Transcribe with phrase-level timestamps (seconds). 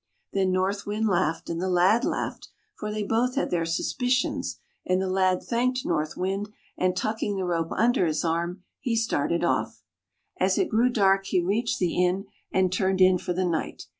[0.33, 2.47] Then North Wind laughed, and the lad laughed—
[2.79, 7.45] for they both had their suspicions— and the lad thanked North Wind, and tucking the
[7.45, 9.83] rope under his arm, he started off.
[10.39, 13.83] As it grew dark, he reached the inn, and turned in for the night.